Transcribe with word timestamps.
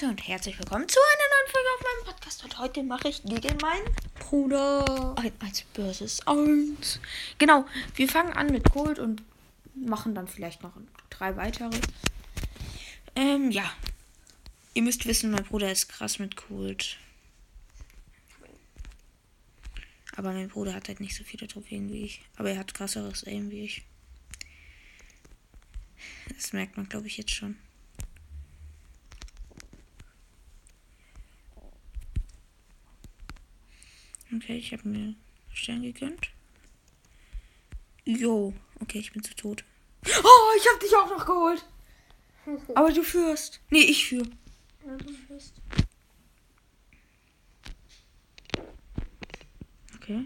Leute 0.00 0.10
und 0.10 0.28
herzlich 0.28 0.56
willkommen 0.56 0.88
zu 0.88 1.00
einer 1.00 1.28
neuen 1.34 1.52
Folge 1.52 1.68
auf 1.74 1.82
meinem 1.82 2.14
Podcast. 2.14 2.44
Und 2.44 2.58
heute 2.58 2.82
mache 2.84 3.08
ich 3.08 3.22
gegen 3.24 3.56
meinen 3.56 3.84
Bruder 4.20 5.14
ein 5.16 5.32
1 5.40 5.64
versus 5.74 6.24
1. 6.24 7.00
Genau, 7.38 7.66
wir 7.96 8.08
fangen 8.08 8.32
an 8.32 8.52
mit 8.52 8.70
Cold 8.70 9.00
und 9.00 9.22
machen 9.74 10.14
dann 10.14 10.28
vielleicht 10.28 10.62
noch 10.62 10.72
drei 11.10 11.34
weitere. 11.36 11.70
Ähm, 13.16 13.50
ja. 13.50 13.72
Ihr 14.74 14.82
müsst 14.82 15.04
wissen, 15.06 15.32
mein 15.32 15.44
Bruder 15.44 15.72
ist 15.72 15.88
krass 15.88 16.20
mit 16.20 16.36
Cold. 16.36 16.96
Aber 20.14 20.32
mein 20.32 20.48
Bruder 20.48 20.74
hat 20.74 20.86
halt 20.86 21.00
nicht 21.00 21.16
so 21.16 21.24
viele 21.24 21.48
Trophäen 21.48 21.92
wie 21.92 22.04
ich. 22.04 22.22
Aber 22.36 22.50
er 22.50 22.58
hat 22.58 22.74
krasseres 22.74 23.26
Aim 23.26 23.50
wie 23.50 23.64
ich. 23.64 23.82
Das 26.28 26.52
merkt 26.52 26.76
man, 26.76 26.88
glaube 26.88 27.08
ich, 27.08 27.16
jetzt 27.16 27.34
schon. 27.34 27.56
Okay, 34.38 34.56
ich 34.56 34.72
habe 34.72 34.88
mir 34.88 35.14
Stern 35.52 35.82
gegönnt. 35.82 36.30
Jo, 38.04 38.54
okay, 38.80 39.00
ich 39.00 39.12
bin 39.12 39.22
zu 39.22 39.34
tot. 39.34 39.64
Oh, 40.06 40.56
ich 40.56 40.68
habe 40.68 40.78
dich 40.80 40.96
auch 40.96 41.10
noch 41.10 41.26
geholt. 41.26 41.64
Aber 42.74 42.92
du 42.92 43.02
führst. 43.02 43.60
Nee, 43.68 43.80
ich 43.80 44.06
führe. 44.06 44.30
Ja, 44.86 44.96
du 44.96 45.12
bist. 45.28 45.54
Okay. 49.96 50.24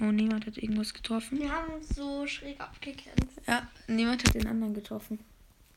Oh, 0.00 0.10
niemand 0.10 0.46
hat 0.46 0.58
irgendwas 0.58 0.92
getroffen. 0.92 1.38
Wir 1.38 1.52
haben 1.52 1.72
uns 1.74 1.88
so 1.90 2.26
schräg 2.26 2.60
abgekämpft. 2.60 3.40
Ja, 3.46 3.70
niemand 3.86 4.26
hat 4.26 4.34
den 4.34 4.46
anderen 4.46 4.74
getroffen. 4.74 5.20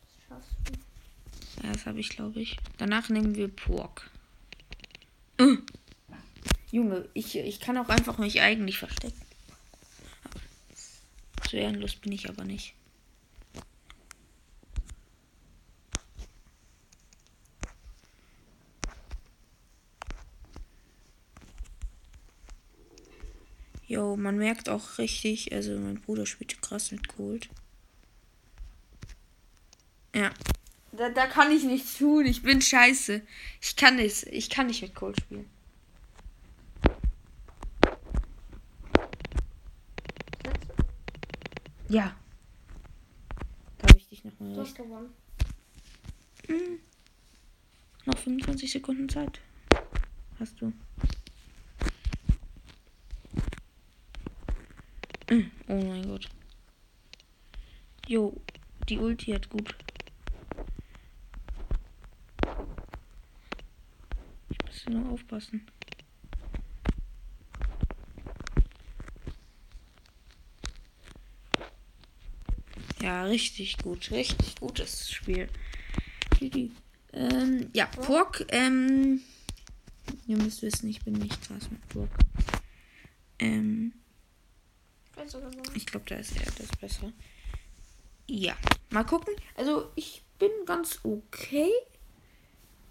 Das 0.02 0.28
schaffst 0.28 0.58
du. 0.66 1.64
Ja, 1.64 1.72
das 1.72 1.86
habe 1.86 2.00
ich, 2.00 2.10
glaube 2.10 2.42
ich. 2.42 2.58
Danach 2.78 3.10
nehmen 3.10 3.36
wir 3.36 3.48
Pork. 3.48 4.10
Äh. 5.38 5.58
Junge, 6.72 7.08
ich, 7.14 7.38
ich 7.38 7.60
kann 7.60 7.78
auch 7.78 7.90
einfach 7.90 8.18
mich 8.18 8.42
eigentlich 8.42 8.78
verstecken. 8.78 9.22
So 11.50 11.58
ehrenlos 11.58 11.96
bin 11.96 12.12
ich 12.12 12.28
aber 12.30 12.44
nicht. 12.44 12.74
Jo, 23.88 24.18
man 24.18 24.38
merkt 24.38 24.68
auch 24.68 24.98
richtig, 24.98 25.54
also 25.54 25.80
mein 25.80 26.02
Bruder 26.02 26.26
spielt 26.26 26.62
krass 26.62 26.92
mit 26.92 27.08
Cold. 27.08 27.48
Ja. 30.14 30.34
Da, 30.98 31.10
da 31.10 31.28
kann 31.28 31.52
ich 31.52 31.64
nichts 31.64 31.98
tun. 32.00 32.26
Ich 32.26 32.42
bin 32.42 32.62
scheiße. 32.62 33.22
Ich 33.62 33.76
kann 33.76 34.00
es. 34.00 34.24
Ich 34.24 34.50
kann 34.50 34.68
nicht 34.68 34.82
mit 34.82 34.96
Cold 34.96 35.20
spielen. 35.22 35.48
Ja. 41.90 42.16
Da 43.78 43.88
habe 43.88 43.98
ich 44.00 44.08
dich 44.10 44.24
nochmal 44.24 44.54
Du 44.54 44.62
hast 44.62 44.76
gewonnen. 44.76 45.14
Hm. 46.48 46.80
Noch 48.06 48.18
25 48.18 48.72
Sekunden 48.72 49.08
Zeit. 49.08 49.40
Hast 50.40 50.60
du. 50.60 50.74
Hm, 55.30 55.52
Oh 55.68 55.76
mein 55.76 56.08
Gott. 56.08 56.30
Jo, 58.08 58.42
die 58.88 58.98
Ulti 58.98 59.32
hat 59.34 59.50
gut. 59.50 59.76
Ich 64.50 64.58
muss 64.66 64.86
nur 64.88 65.12
aufpassen. 65.28 65.66
Ja, 73.02 73.24
richtig 73.24 73.78
gut. 73.78 74.12
Richtig 74.12 74.56
gutes 74.60 75.12
Spiel. 75.12 75.50
Ähm, 77.14 77.70
ja, 77.74 77.86
Pork, 77.86 78.46
ähm, 78.50 79.22
ihr 80.28 80.38
müsst 80.38 80.62
wissen, 80.62 80.90
ich 80.90 81.04
bin 81.04 81.14
nicht 81.14 81.42
krass 81.42 81.70
mit 81.70 81.88
Pork. 81.90 82.10
Ähm, 83.40 83.94
ich 85.74 85.86
glaube, 85.86 86.06
da 86.08 86.16
ist 86.16 86.36
er 86.38 86.52
das 86.52 86.68
besser. 86.80 87.12
Ja, 88.28 88.56
mal 88.92 89.04
gucken. 89.04 89.34
Also, 89.56 89.92
ich 89.96 90.24
bin 90.38 90.52
ganz 90.66 91.00
okay. 91.04 91.72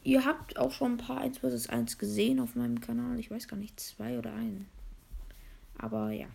Ihr 0.06 0.24
habt 0.24 0.56
auch 0.56 0.70
schon 0.70 0.92
ein 0.92 0.96
paar 0.98 1.20
1 1.20 1.38
vs 1.38 1.68
1 1.68 1.98
gesehen 1.98 2.38
auf 2.38 2.54
meinem 2.54 2.80
Kanal. 2.80 3.18
Ich 3.18 3.28
weiß 3.28 3.48
gar 3.48 3.56
nicht, 3.56 3.80
zwei 3.80 4.16
oder 4.16 4.32
einen. 4.32 4.70
Aber 5.78 6.12
ja. 6.12 6.28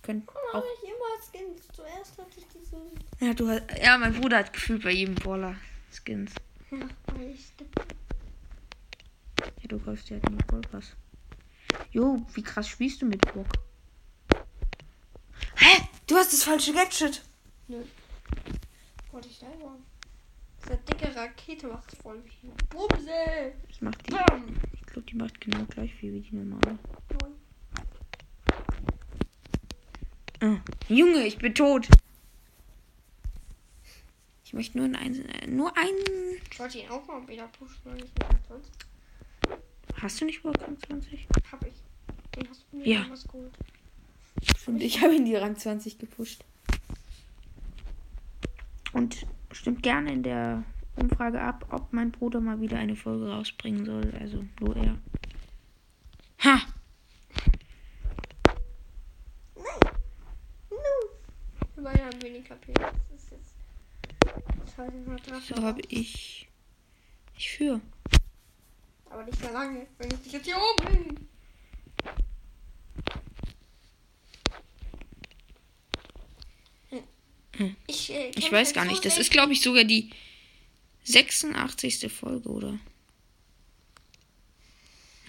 Könnt 0.00 0.26
Warum 0.28 0.62
auch. 0.62 0.64
ich 0.64 0.88
immer 0.88 1.20
Skins? 1.30 1.68
Zuerst 1.74 2.16
hatte 2.16 2.38
ich 2.38 2.46
diese. 2.48 2.76
Ja, 3.20 3.34
du 3.34 3.48
hast, 3.50 3.64
ja, 3.82 3.98
mein 3.98 4.18
Bruder 4.18 4.38
hat 4.38 4.54
gefühlt 4.54 4.82
bei 4.82 4.92
jedem 4.92 5.16
Baller 5.16 5.56
Skins. 5.90 6.32
Ja, 6.70 6.88
weil 7.08 7.32
ich. 7.32 7.52
Ja, 9.60 9.68
du 9.68 9.78
kaufst 9.78 10.08
ja 10.08 10.16
halt 10.16 10.30
nie 10.30 10.38
Vollpass. 10.48 10.96
Jo, 11.90 12.24
wie 12.32 12.42
krass 12.42 12.66
spielst 12.66 13.02
du 13.02 13.06
mit 13.06 13.20
Burg? 13.34 13.46
Hä? 15.56 15.82
Du 16.06 16.16
hast 16.16 16.32
das 16.32 16.44
falsche 16.44 16.72
Gadget. 16.72 17.22
Nö. 17.68 17.82
Wollte 19.10 19.28
ich 19.28 19.36
selber. 19.36 19.76
Diese 20.64 20.76
dicke 20.78 21.14
Rakete 21.14 21.66
macht 21.68 21.96
voll 22.02 22.22
viel. 22.22 22.50
Bumse! 22.70 23.52
Ich 23.68 23.80
mach 23.82 23.94
die. 23.96 24.12
Bam! 24.12 24.54
Ich 24.74 24.82
glaube, 24.86 25.02
die 25.10 25.16
macht 25.16 25.40
genau 25.40 25.64
gleich 25.64 25.92
viel 25.94 26.12
wie 26.14 26.20
die 26.20 26.36
normale. 26.36 26.78
Neun. 27.20 27.34
Ah, 30.40 30.60
Junge, 30.88 31.26
ich 31.26 31.38
bin 31.38 31.54
tot. 31.54 31.88
Ich 34.44 34.52
möchte 34.52 34.76
nur 34.78 34.86
einen. 34.98 35.24
äh, 35.28 35.46
Nur 35.46 35.76
einen. 35.76 36.40
Ich 36.50 36.58
wollte 36.58 36.78
ihn 36.78 36.90
auch 36.90 37.06
mal 37.06 37.26
wieder 37.26 37.46
pushen, 37.48 37.78
weil 37.84 37.96
ich 37.96 38.04
mir 38.04 38.08
gedacht 38.26 38.46
sonst 38.48 38.70
Hast 40.00 40.20
du 40.20 40.24
nicht 40.26 40.44
Rang 40.44 40.76
20? 40.86 41.26
hab 41.50 41.64
ich. 41.66 41.74
Den 42.36 42.48
hast 42.50 42.64
du 42.70 42.76
mir 42.76 42.86
Ja. 42.86 43.02
damals 43.02 43.24
geholt. 43.24 43.52
Und 44.66 44.82
ich 44.82 45.00
habe 45.00 45.14
in 45.14 45.24
die 45.24 45.36
Rang 45.36 45.56
20 45.56 45.98
gepusht. 45.98 46.44
Und 48.92 49.26
stimmt 49.54 49.82
gerne 49.82 50.12
in 50.12 50.22
der 50.22 50.64
Umfrage 50.96 51.40
ab, 51.40 51.66
ob 51.70 51.92
mein 51.92 52.10
Bruder 52.10 52.40
mal 52.40 52.60
wieder 52.60 52.78
eine 52.78 52.96
Folge 52.96 53.30
rausbringen 53.30 53.84
soll. 53.84 54.12
Also 54.18 54.44
nur 54.60 54.76
er. 54.76 54.98
Ha! 56.44 56.60
Nein! 59.56 59.92
Nun! 60.70 61.84
Weil 61.84 62.04
haben 62.04 62.22
wenig 62.22 62.44
KP. 62.44 62.72
Das 62.74 62.92
ist 63.14 63.30
jetzt. 63.30 63.54
So 65.48 65.62
habe 65.62 65.80
ich. 65.88 66.48
Ich 67.36 67.50
führe. 67.50 67.80
Aber 69.10 69.24
nicht 69.24 69.40
mehr 69.40 69.52
lange, 69.52 69.86
wenn 69.98 70.10
ich 70.10 70.22
dich 70.22 70.32
jetzt 70.32 70.46
hier 70.46 70.56
oben 70.56 70.94
bin. 70.94 71.28
Hm. 77.56 77.76
Ich, 77.86 78.12
äh, 78.12 78.30
Ich 78.34 78.50
weiß 78.50 78.72
gar 78.72 78.84
nicht. 78.84 79.04
Das 79.04 79.18
ist, 79.18 79.30
glaube 79.30 79.52
ich, 79.52 79.60
sogar 79.60 79.84
die 79.84 80.10
86. 81.04 82.10
Folge, 82.12 82.48
oder? 82.48 82.78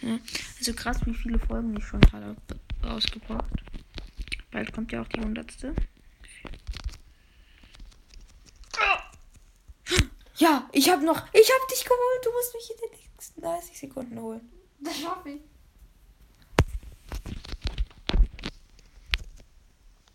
Ja. 0.01 0.19
Also 0.59 0.73
krass, 0.73 0.99
wie 1.05 1.13
viele 1.13 1.39
Folgen 1.39 1.77
ich 1.77 1.85
schon 1.85 2.01
habe 2.11 2.35
rausgebracht. 2.83 3.45
Bald 4.51 4.73
kommt 4.73 4.91
ja 4.91 5.01
auch 5.01 5.07
die 5.07 5.19
100. 5.19 5.51
Ja, 10.37 10.67
ich 10.73 10.89
habe 10.89 11.05
noch. 11.05 11.25
Ich 11.33 11.49
habe 11.49 11.71
dich 11.71 11.83
geholt. 11.83 12.25
Du 12.25 12.31
musst 12.31 12.53
mich 12.53 12.69
in 12.71 12.77
den 12.89 12.99
nächsten 12.99 13.41
30 13.41 13.79
Sekunden 13.79 14.19
holen. 14.19 14.51
Das 14.79 14.99
schaffe 14.99 15.29
ich. 15.29 15.41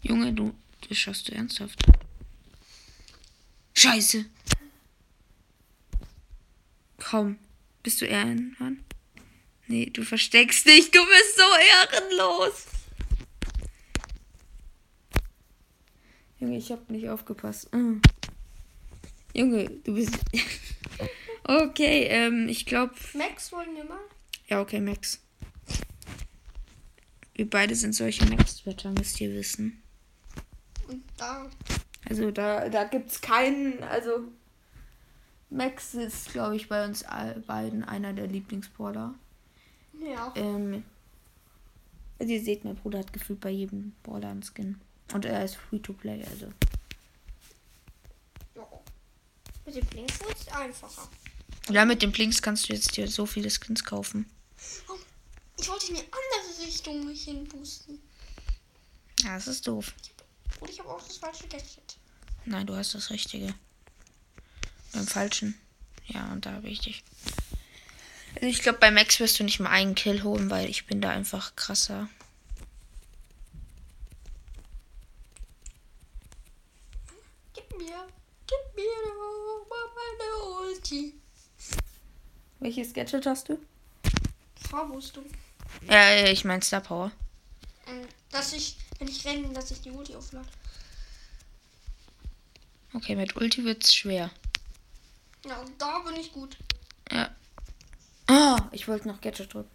Junge, 0.03 0.33
du. 0.33 0.55
Das 0.89 0.99
schaffst 0.99 1.29
du 1.29 1.33
ernsthaft. 1.33 1.83
Scheiße. 3.79 4.25
Komm. 6.99 7.39
Bist 7.85 8.01
du 8.01 8.07
ehrenmann? 8.07 8.83
Nee, 9.69 9.87
du 9.87 10.03
versteckst 10.03 10.67
dich. 10.67 10.91
Du 10.91 10.99
bist 10.99 11.37
so 11.37 11.45
ehrenlos. 12.03 12.67
Junge, 16.41 16.59
ich 16.59 16.73
hab 16.73 16.91
nicht 16.91 17.09
aufgepasst. 17.09 17.73
Mm. 17.73 18.01
Junge, 19.33 19.71
du 19.85 19.95
bist. 19.95 20.19
okay, 21.45 22.09
ähm, 22.09 22.49
ich 22.49 22.67
glaube. 22.67 22.95
Max 23.15 23.53
wollen 23.53 23.77
wir 23.77 23.85
mal? 23.85 24.01
Ja, 24.49 24.61
okay, 24.61 24.81
Max. 24.81 25.21
Wir 27.35 27.49
beide 27.49 27.77
sind 27.77 27.95
solche 27.95 28.27
Max-Wetter, 28.27 28.91
müsst 28.91 29.21
ihr 29.21 29.33
wissen. 29.33 29.81
Und 30.89 31.05
da. 31.17 31.49
Also 32.09 32.31
da, 32.31 32.69
da 32.69 32.85
gibt's 32.85 33.21
keinen, 33.21 33.83
also 33.85 34.25
Max 35.51 35.95
ist, 35.95 36.33
glaube 36.33 36.57
ich, 36.57 36.69
bei 36.69 36.85
uns 36.85 37.05
beiden 37.47 37.85
einer 37.85 38.13
der 38.13 38.27
Lieblingsbrawler. 38.27 39.15
Ja. 40.01 40.33
Ähm, 40.37 40.85
also 42.19 42.33
ihr 42.33 42.43
seht, 42.43 42.65
mein 42.65 42.77
Bruder 42.77 43.01
hat 43.01 43.13
gefühlt 43.13 43.41
bei 43.41 43.51
jedem 43.51 43.93
Brawler 44.03 44.31
einen 44.31 44.43
Skin. 44.43 44.81
Und 45.13 45.25
er 45.25 45.45
ist 45.45 45.57
free 45.57 45.79
to 45.79 45.93
play, 45.93 46.23
also. 46.25 46.47
ja. 48.55 48.67
Mit 49.65 49.77
dem 49.77 49.87
Blinks 49.87 50.21
wird 50.21 50.37
es 50.37 50.49
einfacher. 50.49 51.09
Ja, 51.71 51.85
mit 51.85 52.03
dem 52.03 52.13
Blinks 52.13 52.43
kannst 52.43 52.69
du 52.69 52.73
jetzt 52.73 52.97
dir 52.97 53.09
so 53.09 53.27
viele 53.27 53.51
Skins 53.51 53.85
kaufen. 53.85 54.27
Ich 55.59 55.69
wollte 55.69 55.89
in 55.89 55.97
die 55.97 56.01
andere 56.03 56.67
Richtung 56.67 57.07
mich 57.07 57.25
hinboosten. 57.25 58.01
Ja, 59.21 59.35
das 59.35 59.49
ist 59.49 59.67
doof. 59.67 59.93
Und 60.61 60.71
ich 60.71 60.79
habe 60.81 60.91
auch 60.91 61.03
das 61.03 61.17
falsche 61.19 61.47
Gadget. 61.49 61.99
Nein, 62.45 62.67
du 62.67 62.77
hast 62.77 62.95
das 62.95 63.11
Richtige. 63.11 63.55
Beim 64.93 65.07
Falschen. 65.07 65.59
Ja, 66.07 66.33
und 66.33 66.47
da 66.47 66.53
habe 66.53 66.69
ich 66.69 66.81
dich. 66.81 67.05
Also 68.35 68.47
ich 68.47 68.63
glaube, 68.63 68.79
bei 68.79 68.91
Max 68.91 69.21
wirst 69.21 69.39
du 69.39 69.45
nicht 69.45 69.61
mal 69.61 69.71
einen 69.71 69.95
Kill 69.95 70.23
holen, 70.23 70.51
weil 70.51 70.69
ich 70.69 70.87
bin 70.87 71.01
da 71.01 71.11
einfach 71.11 71.55
krasser. 71.57 72.09
Gib 77.55 77.77
mir, 77.77 78.09
gib 78.47 78.77
mir 78.77 78.85
meine 79.95 80.69
Ulti. 80.69 81.15
Welches 82.61 82.93
Gadget 82.93 83.27
hast 83.27 83.49
du? 83.49 83.59
Fahrwustung. 84.69 85.25
Ja, 85.89 86.11
ja, 86.13 86.29
ich 86.29 86.45
meine 86.45 86.63
Star 86.63 86.81
Power. 86.81 87.11
Ähm, 87.87 88.07
dass 88.31 88.53
ich, 88.53 88.77
wenn 88.99 89.09
ich 89.09 89.25
renne, 89.25 89.53
dass 89.53 89.71
ich 89.71 89.81
die 89.81 89.91
Ulti 89.91 90.15
auflade. 90.15 90.49
Okay, 92.95 93.15
mit 93.15 93.37
Ulti 93.37 93.65
wird's 93.65 93.95
schwer. 93.95 94.31
Ja, 95.45 95.61
und 95.61 95.81
da 95.81 96.01
bin 96.01 96.17
ich 96.17 96.33
gut. 96.33 96.57
Ja. 97.11 97.35
Ah, 98.27 98.69
ich 98.73 98.89
wollte 98.89 99.09
noch 99.09 99.21
Gadget 99.21 99.53
drücken. 99.53 99.71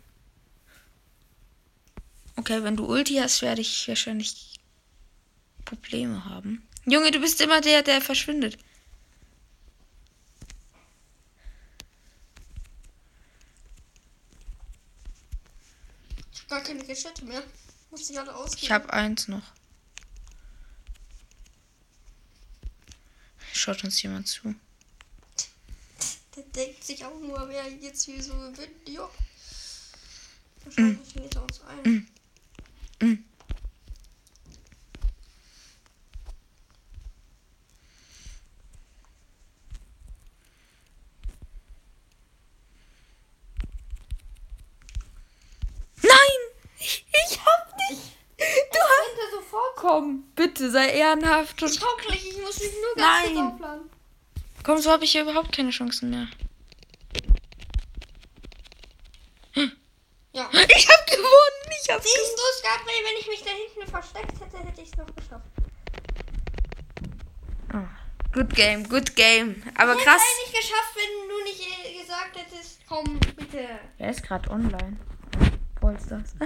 Okay, 2.35 2.63
wenn 2.63 2.75
du 2.75 2.85
Ulti 2.85 3.15
hast, 3.15 3.41
werde 3.41 3.61
ich 3.61 3.87
wahrscheinlich 3.87 4.59
Probleme 5.65 6.25
haben. 6.25 6.67
Junge, 6.85 7.11
du 7.11 7.19
bist 7.19 7.39
immer 7.39 7.61
der, 7.61 7.81
der 7.83 8.01
verschwindet. 8.01 8.57
Ich 16.33 16.39
habe 16.41 16.49
gar 16.49 16.61
keine 16.61 16.85
Gadgets 16.85 17.21
mehr. 17.21 17.43
Muss 17.93 18.09
ich 18.09 18.19
alle 18.19 18.33
ausgeben. 18.33 18.63
Ich 18.63 18.71
habe 18.71 18.91
eins 18.91 19.27
noch. 19.27 19.43
Schaut 23.51 23.83
uns 23.83 24.01
jemand 24.01 24.27
zu. 24.27 24.55
Der 26.35 26.43
denkt 26.43 26.83
sich 26.83 27.05
auch 27.05 27.19
nur, 27.19 27.47
wer 27.49 27.69
jetzt 27.69 28.05
hier 28.05 28.23
so 28.23 28.33
gewinnt. 28.33 28.89
Ja. 28.89 29.07
Wahrscheinlich 30.63 31.13
lädt 31.13 31.35
er 31.35 31.43
uns 31.43 31.61
ein. 31.61 32.07
Mm. 32.99 33.23
Nein! 46.01 46.39
Ich, 46.79 47.05
ich 47.29 47.39
hab 47.45 47.77
nicht. 47.77 48.01
Du 48.37 48.79
hast. 48.79 49.13
Rennt 49.13 49.72
Komm, 49.85 50.23
bitte, 50.37 50.71
sei 50.71 50.91
ehrenhaft 50.93 51.61
und 51.61 51.69
Ich 51.69 51.77
gleich, 52.07 52.25
ich 52.25 52.37
muss 52.41 52.57
mich 52.57 52.71
nur 52.71 52.95
ganz 52.95 53.27
Nein. 53.35 53.37
aufladen. 53.47 53.89
Komm, 54.63 54.77
so 54.77 54.89
habe 54.89 55.03
ich 55.03 55.11
hier 55.11 55.23
überhaupt 55.23 55.51
keine 55.51 55.71
Chancen 55.71 56.09
mehr. 56.09 56.27
Ja. 60.31 60.49
Ich 60.53 60.87
hab 60.89 61.05
gewonnen! 61.05 61.73
Ich 61.83 61.89
hab 61.93 62.01
Siehst 62.01 62.15
du 62.15 62.41
es, 62.55 62.63
Gabriel? 62.63 63.03
Wenn 63.03 63.19
ich 63.19 63.27
mich 63.27 63.43
da 63.43 63.51
hinten 63.51 63.91
versteckt 63.91 64.39
hätte, 64.39 64.57
hätte 64.65 64.81
ich 64.81 64.89
es 64.89 64.97
noch 64.97 65.13
geschafft. 65.15 65.45
gewonnen. 67.73 67.89
Good 68.31 68.55
game, 68.55 68.87
good 68.87 69.15
game. 69.17 69.61
Aber 69.75 69.95
Ich 69.95 70.01
krass. 70.03 70.21
hätte 70.21 70.47
es 70.47 70.53
nicht 70.53 70.61
geschafft, 70.61 70.95
wenn 70.95 71.29
du 71.29 71.43
nicht 71.43 71.61
äh, 71.61 72.01
gesagt 72.01 72.37
hättest, 72.37 72.79
komm, 72.87 73.19
bitte. 73.35 73.67
Er 73.97 74.09
ist 74.09 74.23
gerade 74.23 74.49
online. 74.49 74.97
Polsters. 75.75 76.33
Ah, 76.39 76.45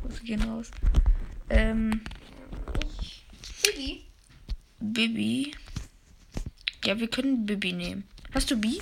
Grüße 0.00 0.22
gehen 0.24 0.42
raus. 0.50 0.70
Ähm, 1.50 2.02
Ich. 2.06 2.13
Bibi. 4.94 5.52
Ja, 6.84 6.98
wir 6.98 7.08
können 7.08 7.46
Bibi 7.46 7.72
nehmen. 7.72 8.04
Hast 8.32 8.50
du 8.50 8.56
Bi? 8.56 8.80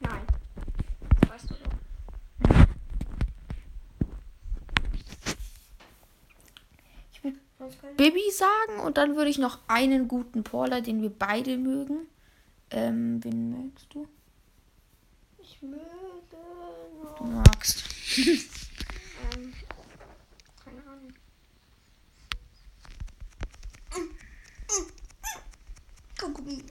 Nein. 0.00 0.22
Das 1.20 1.30
weißt 1.30 1.50
du 1.50 1.54
doch. 1.54 2.66
Ich 7.12 7.20
können 7.22 7.96
Bibi 7.96 8.30
sagen 8.32 8.80
und 8.80 8.96
dann 8.96 9.16
würde 9.16 9.30
ich 9.30 9.38
noch 9.38 9.58
einen 9.68 10.08
guten 10.08 10.42
Paula, 10.44 10.80
den 10.80 11.02
wir 11.02 11.10
beide 11.10 11.56
mögen. 11.56 12.06
Ähm, 12.70 13.22
wen 13.24 13.50
mögst 13.50 13.86
du? 13.94 14.06
ich 15.40 15.62
möge 15.62 15.82
Du 17.18 17.24
noch. 17.24 17.44
magst. 17.44 17.84
Ähm, 19.34 19.52
keine 20.64 20.80
Ahnung. 20.86 21.12
Kaugummi. 26.16 26.62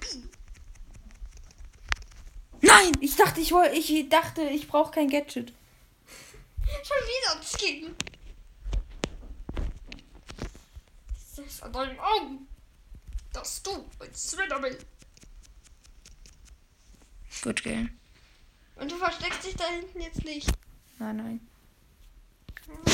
Nein, 2.62 2.92
ich 3.02 3.16
dachte, 3.16 3.40
ich 3.40 3.52
wollte, 3.52 3.76
ich 3.76 4.10
dachte, 4.10 4.42
ich 4.42 4.68
brauche 4.68 4.92
kein 4.92 5.10
Gadget. 5.10 5.54
Schon 6.84 6.98
wieder 7.08 7.36
ein 7.36 7.44
Skin. 7.44 7.96
Ist 11.16 11.38
das 11.38 11.62
an 11.64 11.74
deinen 11.74 12.00
Augen? 12.00 12.48
Dass 13.34 13.62
du 13.64 13.72
ein 14.00 14.14
Swinner 14.14 14.60
bist. 14.60 14.86
Good 17.44 17.64
game. 17.64 17.98
Und 18.76 18.92
du 18.92 18.98
versteckst 18.98 19.46
dich 19.46 19.56
da 19.56 19.66
hinten 19.66 20.02
jetzt 20.02 20.24
nicht. 20.24 20.50
Nein, 21.00 21.18
nein. 21.18 21.48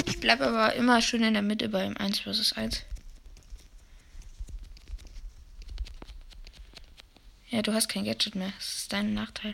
Ich 0.06 0.20
bleibe 0.20 0.48
aber 0.48 0.74
immer 0.76 1.02
schön 1.02 1.24
in 1.24 1.34
der 1.34 1.42
Mitte 1.42 1.70
beim 1.70 1.98
1 1.98 2.20
vs 2.20 2.54
1. 2.54 2.84
Ja, 7.54 7.62
du 7.62 7.72
hast 7.72 7.88
kein 7.88 8.04
Gadget 8.04 8.34
mehr. 8.34 8.52
Das 8.58 8.78
ist 8.78 8.92
dein 8.94 9.14
Nachteil. 9.14 9.54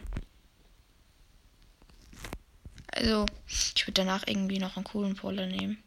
Also, 2.94 3.25
ich 3.46 3.86
würde 3.86 3.91
danach 4.06 4.25
irgendwie 4.25 4.58
noch 4.58 4.77
einen 4.77 4.86
coolen 4.86 5.15
Brawler 5.15 5.48
nehmen. 5.48 5.84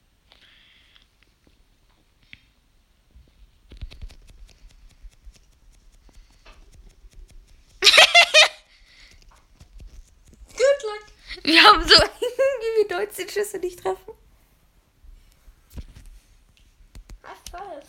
Good 10.50 10.82
luck. 10.82 11.06
Wir 11.44 11.62
haben 11.62 11.82
so 11.82 11.94
wie 12.20 12.88
wir 12.90 12.96
19 12.98 13.28
Schüsse 13.30 13.58
nicht 13.58 13.78
treffen. 13.80 14.12
High 17.22 17.38
five. 17.50 17.86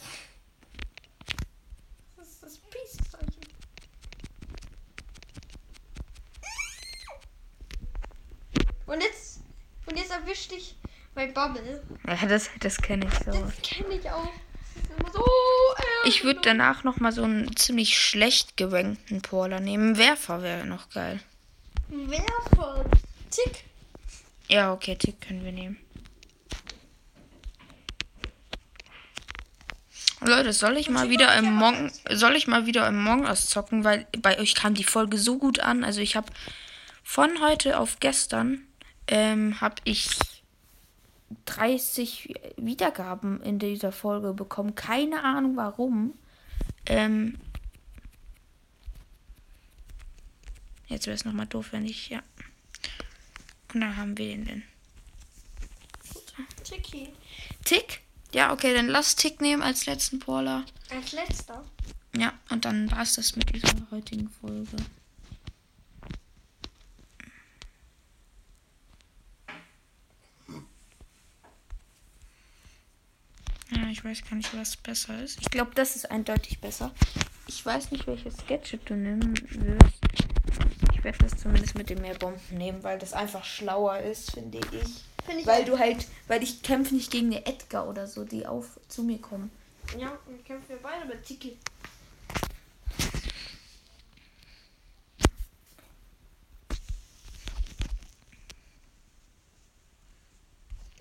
Das 2.16 2.30
ist 2.30 2.42
das 2.42 2.58
Peace-Zeichen. 2.58 3.54
Und 8.94 9.02
jetzt, 9.02 9.40
und 9.88 9.98
jetzt 9.98 10.03
erwischt 10.14 10.52
dich 10.52 10.76
mein 11.16 11.34
Bubble. 11.34 11.84
Ja, 12.08 12.28
das, 12.28 12.50
das 12.60 12.78
kenne 12.78 13.08
ich 13.08 13.14
so. 13.26 13.32
Das 13.32 13.62
kenne 13.62 13.96
ich 13.96 14.10
auch. 14.10 14.30
So. 15.12 15.26
Ich 16.06 16.24
würde 16.24 16.42
danach 16.42 16.84
noch 16.84 16.98
mal 16.98 17.12
so 17.12 17.24
einen 17.24 17.56
ziemlich 17.56 18.00
schlecht 18.00 18.58
gerankten 18.58 19.22
Brawler 19.22 19.60
nehmen. 19.60 19.98
Werfer 19.98 20.42
wäre 20.42 20.66
noch 20.66 20.90
geil. 20.90 21.20
Werfer. 21.90 22.86
Tick. 23.30 23.64
Ja, 24.48 24.74
okay, 24.74 24.96
Tick 24.96 25.22
können 25.22 25.44
wir 25.44 25.52
nehmen. 25.52 25.78
Leute, 30.22 30.54
soll 30.54 30.78
ich 30.78 30.90
mal 30.90 31.04
Tick 31.04 31.12
wieder 31.12 31.36
im 31.36 31.54
Mong 31.54 31.92
soll 32.12 32.36
ich 32.36 32.48
mal 32.48 32.66
wieder 32.66 32.88
im 32.88 33.08
Among 33.08 33.26
Us 33.26 33.48
zocken, 33.48 33.84
weil 33.84 34.08
bei 34.20 34.40
euch 34.40 34.56
kam 34.56 34.74
die 34.74 34.86
Folge 34.86 35.18
so 35.18 35.38
gut 35.38 35.60
an. 35.60 35.84
Also 35.84 36.00
ich 36.00 36.16
habe 36.16 36.32
von 37.04 37.42
heute 37.42 37.78
auf 37.78 38.00
gestern 38.00 38.66
ähm, 39.08 39.60
habe 39.62 39.76
ich 39.84 40.18
30 41.46 42.34
Wiedergaben 42.58 43.42
in 43.42 43.60
dieser 43.60 43.92
Folge 43.92 44.34
bekommen. 44.34 44.76
Keine 44.76 45.24
Ahnung 45.24 45.56
warum. 45.56 46.14
Ähm, 46.86 47.38
jetzt 50.88 51.06
wäre 51.08 51.16
es 51.16 51.26
nochmal 51.26 51.48
doof, 51.48 51.70
wenn 51.72 51.86
ich, 51.86 52.10
ja. 52.10 52.22
Und 53.74 53.82
dann 53.82 53.98
haben 53.98 54.18
wir 54.18 54.28
den 54.28 54.46
denn. 54.46 54.64
Tiki. 56.64 57.10
Tick? 57.64 58.02
Ja, 58.34 58.52
okay, 58.52 58.74
dann 58.74 58.88
lass 58.88 59.16
Tick 59.16 59.42
nehmen 59.42 59.62
als 59.62 59.86
letzten 59.86 60.20
Brawler. 60.20 60.66
Als 60.90 61.12
letzter. 61.12 61.64
Ja, 62.16 62.34
und 62.50 62.66
dann 62.66 62.90
war 62.92 63.02
es 63.02 63.16
das 63.16 63.36
mit 63.36 63.54
dieser 63.54 63.74
heutigen 63.92 64.30
Folge. 64.30 64.78
Ja, 73.76 73.88
ich 73.90 74.04
weiß 74.04 74.24
gar 74.30 74.36
nicht, 74.36 74.56
was 74.58 74.78
besser 74.78 75.22
ist. 75.24 75.40
Ich 75.42 75.50
glaube, 75.50 75.72
das 75.76 75.96
ist 75.96 76.10
eindeutig 76.12 76.60
besser. 76.60 76.92
Ich 77.48 77.66
weiß 77.66 77.92
nicht, 77.92 78.06
welches 78.08 78.36
Gadget 78.48 78.90
du 78.90 78.96
nehmen 78.96 79.36
wirst. 79.50 80.00
Ich 80.94 81.04
werde 81.04 81.18
das 81.20 81.38
zumindest 81.38 81.76
mit 81.76 81.90
dem 81.90 82.02
mehr 82.02 82.16
Bomben 82.16 82.40
nehmen, 82.58 82.84
weil 82.84 83.00
das 83.00 83.14
einfach 83.14 83.44
schlauer 83.44 84.00
ist, 84.00 84.32
finde 84.32 84.60
ich. 84.60 85.04
Finde 85.26 85.42
ich 85.42 85.48
Weil 85.48 85.64
auch. 85.64 85.68
du 85.68 85.80
halt, 85.80 86.08
weil 86.28 86.44
ich 86.44 86.62
kämpfe 86.64 86.94
nicht 86.94 87.12
gegen 87.12 87.28
eine 87.28 87.46
Edgar 87.46 87.88
oder 87.88 88.08
so, 88.08 88.26
die 88.26 88.46
auf 88.46 88.80
zu 88.90 89.04
mir 89.04 89.20
kommen. 89.20 89.50
Ja, 89.98 90.18
und 90.28 90.44
kämpfen 90.46 90.70
wir 90.70 90.78
beide 90.82 91.06
mit 91.06 91.24
Tiki. 91.26 91.58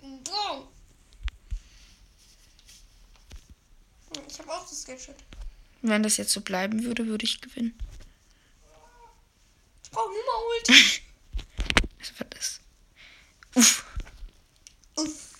Wow. 0.00 0.66
Ich 4.28 4.38
habe 4.52 4.62
auch 4.62 4.68
das 4.68 4.84
Gadget. 4.84 5.16
Wenn 5.82 6.02
das 6.02 6.16
jetzt 6.16 6.32
so 6.32 6.40
bleiben 6.40 6.84
würde, 6.84 7.06
würde 7.06 7.24
ich 7.24 7.40
gewinnen. 7.40 7.76
Ich 9.82 9.90
brauche 9.90 10.08
nur 10.08 10.24
mal 10.24 10.56
Ulti. 10.56 10.72
Was 11.98 12.20
war 12.20 12.26
das? 12.30 12.60
Uff. 13.54 13.84
Uff. 14.96 15.34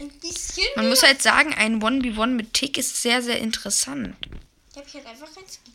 Ein 0.00 0.10
bisschen. 0.20 0.66
Man 0.76 0.88
muss 0.88 1.02
halt 1.02 1.22
sagen, 1.22 1.52
ein 1.54 1.82
1v1 1.82 2.26
mit 2.28 2.54
Tick 2.54 2.78
ist 2.78 3.02
sehr, 3.02 3.22
sehr 3.22 3.38
interessant. 3.38 4.16
Ich 4.70 4.78
habe 4.78 4.88
hier 4.88 5.06
einfach 5.06 5.32
kein 5.34 5.44
Skin. 5.44 5.74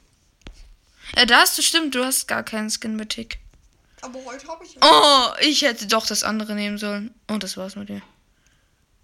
Ja, 1.15 1.25
da 1.25 1.41
hast 1.41 1.57
du 1.57 1.61
stimmt, 1.61 1.93
du 1.93 2.03
hast 2.03 2.27
gar 2.27 2.43
keinen 2.43 2.69
Skin 2.69 2.95
mit 2.95 3.09
Tick. 3.09 3.39
Aber 4.01 4.23
heute 4.25 4.47
habe 4.47 4.65
ich. 4.65 4.75
Oh, 4.81 5.29
ich 5.41 5.61
hätte 5.61 5.87
doch 5.87 6.05
das 6.05 6.23
andere 6.23 6.55
nehmen 6.55 6.77
sollen. 6.77 7.13
Oh, 7.29 7.37
das 7.37 7.57
war's 7.57 7.75
mit 7.75 7.89
dir. 7.89 8.01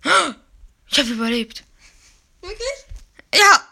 Ich 0.92 0.98
habe 0.98 1.10
überlebt. 1.10 1.64
Wirklich? 2.42 2.86
Ja. 3.36 3.70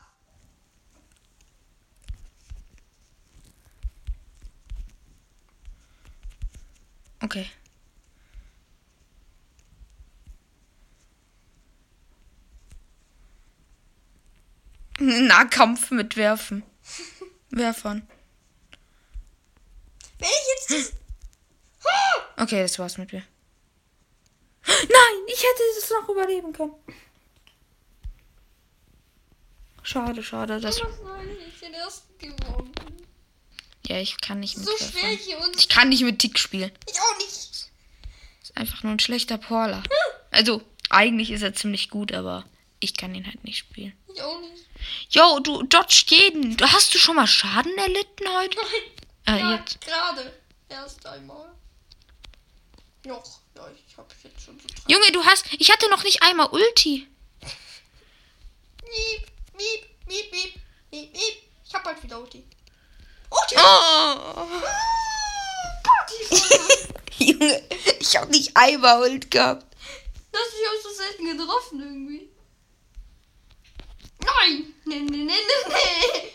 Okay. 7.24 7.50
Nahkampf 15.00 15.92
mit 15.92 16.16
Werfen. 16.18 16.64
Werfern. 17.50 18.08
Wenn 20.20 20.30
ich 20.30 20.70
jetzt 20.70 20.92
das. 20.92 20.98
Okay, 22.38 22.62
das 22.62 22.78
war's 22.80 22.98
mit 22.98 23.12
mir. 23.14 23.24
Nein, 24.68 25.16
ich 25.28 25.40
hätte 25.40 25.64
es 25.78 25.90
noch 25.90 26.10
überleben 26.10 26.54
können. 26.54 26.74
Schade, 29.88 30.22
schade. 30.22 30.60
Das, 30.60 30.82
ja, 33.88 34.00
ich 34.02 34.20
kann 34.20 34.42
nicht 34.42 34.58
mit 34.58 34.66
So 34.68 34.74
Ich 35.56 35.70
kann 35.70 35.88
nicht 35.88 36.02
mit 36.02 36.20
Tick 36.20 36.38
spielen. 36.38 36.74
ich 36.90 37.00
auch 37.00 37.18
nicht. 37.20 37.70
Ist 38.42 38.58
einfach 38.58 38.84
nur 38.84 38.92
ein 38.92 39.00
schlechter 39.00 39.38
Porler. 39.38 39.82
Also, 40.30 40.62
eigentlich 40.90 41.32
ist 41.32 41.42
er 41.42 41.54
ziemlich 41.54 41.90
gut, 41.90 42.12
aber 42.12 42.44
ich 42.82 42.98
kann 42.98 43.16
ihn 43.16 43.26
halt 43.26 43.46
nicht 43.46 43.60
spielen. 43.60 43.94
Ich 44.14 44.22
auch 44.22 44.42
nicht. 44.42 44.66
Yo, 45.10 45.40
du 45.40 45.64
dodgst 45.64 46.12
jeden. 46.12 46.58
Hast 46.60 46.94
du 46.94 46.98
schon 46.98 47.16
mal 47.16 47.26
Schaden 47.26 47.78
erlitten 47.78 48.28
heute? 48.28 48.58
Nein. 49.26 49.38
Äh, 49.38 49.40
ja, 49.40 49.56
jetzt. 49.56 49.80
gerade. 49.80 50.34
Erst 50.68 51.06
einmal. 51.06 51.50
Noch. 53.06 53.40
Ja, 53.56 53.70
ich 53.88 53.98
habe 53.98 54.10
jetzt 54.22 54.44
schon 54.44 54.60
so. 54.60 54.68
Junge, 54.90 55.14
du 55.14 55.24
hast. 55.24 55.46
Ich 55.58 55.72
hatte 55.72 55.90
noch 55.90 56.04
nicht 56.04 56.22
einmal 56.24 56.48
Ulti. 56.48 57.08
Miep, 60.08 60.32
miep, 60.32 60.54
miep, 60.92 61.14
miep. 61.14 61.38
Ich 61.66 61.74
hab 61.74 61.84
bald 61.84 62.02
wieder 62.02 62.20
Ulti. 62.20 62.46
Ulti! 63.30 63.56
Oh. 63.58 64.48
Party! 65.84 66.44
Junge, 67.26 67.64
ich 68.00 68.16
hab 68.16 68.30
nicht 68.30 68.56
einmal 68.56 69.02
Ult 69.02 69.30
gehabt. 69.30 69.66
Das 70.32 70.42
hast 70.42 70.54
mich 70.54 70.68
auch 70.68 70.82
so 70.82 70.96
selten 70.96 71.38
getroffen 71.38 71.82
irgendwie. 71.82 72.30
Nein! 74.24 74.74
Nee, 74.86 75.00
nee, 75.00 75.10
nee, 75.10 75.26
nee, 75.26 75.34
nee. 75.68 76.32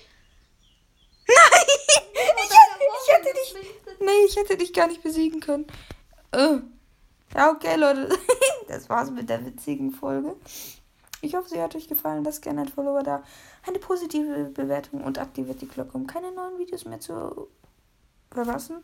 Nein! 1.29 1.63
Ich 2.15 2.51
hätte, 2.51 2.83
ich 3.01 3.09
hätte 3.09 3.33
dich. 3.33 4.01
Nee, 4.01 4.25
ich 4.27 4.37
hätte 4.37 4.57
dich 4.57 4.73
gar 4.73 4.89
nicht 4.89 5.03
besiegen 5.03 5.41
können. 5.41 5.67
Äh. 6.33 6.59
Ja, 7.35 7.51
okay, 7.51 7.77
Leute. 7.77 8.09
Das 8.69 8.89
war's 8.89 9.11
mit 9.11 9.29
der 9.29 9.45
witzigen 9.45 9.93
Folge. 9.93 10.35
Ich 11.25 11.37
hoffe, 11.37 11.49
sie 11.49 11.63
hat 11.63 11.77
euch 11.77 11.89
gefallen. 11.89 12.25
Lasst 12.25 12.43
gerne 12.43 12.63
ein 12.63 12.69
Follower 12.69 13.05
da. 13.05 13.23
Eine 13.67 13.79
positive 13.79 14.51
Bewertung 14.51 15.05
und 15.05 15.19
aktiviert 15.19 15.61
die 15.63 15.69
Glocke, 15.69 15.97
um 15.97 16.07
keine 16.07 16.33
neuen 16.33 16.59
Videos 16.59 16.85
mehr 16.85 16.99
zu 16.99 17.49
verpassen. 18.33 18.83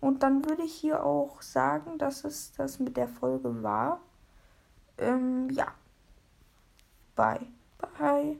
Und 0.00 0.24
dann 0.24 0.44
würde 0.44 0.64
ich 0.64 0.74
hier 0.74 1.04
auch 1.04 1.40
sagen, 1.42 1.96
dass 1.96 2.24
es 2.24 2.52
das 2.56 2.80
mit 2.80 2.96
der 2.96 3.06
Folge 3.06 3.62
war. 3.62 4.00
Ähm, 4.98 5.48
ja. 5.50 5.68
Bye. 7.14 7.46
Bye. 7.98 8.34